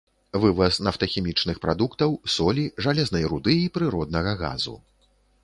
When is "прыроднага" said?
3.77-4.35